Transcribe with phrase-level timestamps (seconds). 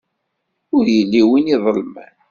[0.75, 2.13] Ur yelli win iḍelmen.